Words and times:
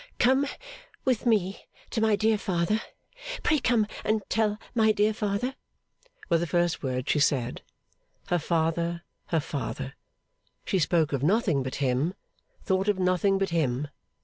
'Come 0.17 0.47
with 1.05 1.27
me 1.27 1.67
to 1.91 2.01
my 2.01 2.15
dear 2.15 2.35
father. 2.39 2.81
Pray 3.43 3.59
come 3.59 3.85
and 4.03 4.23
tell 4.29 4.57
my 4.73 4.91
dear 4.91 5.13
father!' 5.13 5.53
were 6.27 6.39
the 6.39 6.47
first 6.47 6.81
words 6.81 7.11
she 7.11 7.19
said. 7.19 7.61
Her 8.25 8.39
father, 8.39 9.03
her 9.27 9.39
father. 9.39 9.93
She 10.65 10.79
spoke 10.79 11.13
of 11.13 11.21
nothing 11.21 11.61
but 11.61 11.75
him, 11.75 12.15
thought 12.63 12.87
of 12.87 12.97
nothing 12.97 13.37
but 13.37 13.49
him. 13.51 13.89